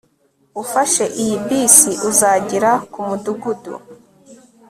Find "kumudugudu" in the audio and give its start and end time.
2.91-3.73